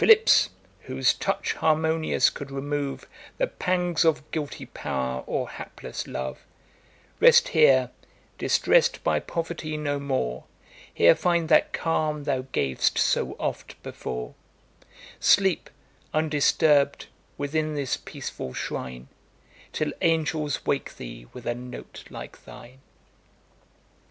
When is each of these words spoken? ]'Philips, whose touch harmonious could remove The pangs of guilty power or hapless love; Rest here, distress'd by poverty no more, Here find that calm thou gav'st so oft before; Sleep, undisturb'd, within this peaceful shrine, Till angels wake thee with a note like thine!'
]'Philips, 0.01 0.49
whose 0.89 1.13
touch 1.13 1.53
harmonious 1.53 2.31
could 2.31 2.49
remove 2.49 3.05
The 3.37 3.45
pangs 3.45 4.03
of 4.03 4.31
guilty 4.31 4.65
power 4.65 5.23
or 5.27 5.47
hapless 5.47 6.07
love; 6.07 6.39
Rest 7.19 7.49
here, 7.49 7.91
distress'd 8.39 9.03
by 9.03 9.19
poverty 9.19 9.77
no 9.77 9.99
more, 9.99 10.45
Here 10.91 11.13
find 11.13 11.49
that 11.49 11.71
calm 11.71 12.23
thou 12.23 12.47
gav'st 12.51 12.97
so 12.97 13.35
oft 13.39 13.75
before; 13.83 14.33
Sleep, 15.19 15.69
undisturb'd, 16.15 17.05
within 17.37 17.75
this 17.75 17.95
peaceful 17.95 18.55
shrine, 18.55 19.07
Till 19.71 19.91
angels 20.01 20.65
wake 20.65 20.97
thee 20.97 21.27
with 21.31 21.45
a 21.45 21.53
note 21.53 22.05
like 22.09 22.43
thine!' 22.43 22.79